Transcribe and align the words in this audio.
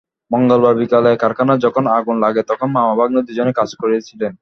মঙ্গলবার 0.31 0.75
বিকেলে 0.75 1.11
কারখানায় 1.17 1.59
যখন 1.59 1.83
আগুন 1.97 2.15
লাগে, 2.19 2.41
তখন 2.43 2.67
মামা-ভাগনে 2.71 3.21
দুজনই 3.21 3.53
কাজ 3.53 3.69
করছিলেন। 3.75 4.33